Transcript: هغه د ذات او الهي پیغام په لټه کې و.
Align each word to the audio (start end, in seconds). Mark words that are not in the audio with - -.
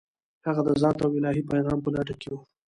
هغه 0.45 0.61
د 0.67 0.69
ذات 0.81 0.97
او 1.05 1.09
الهي 1.17 1.43
پیغام 1.51 1.79
په 1.81 1.89
لټه 1.95 2.15
کې 2.21 2.29
و. 2.31 2.35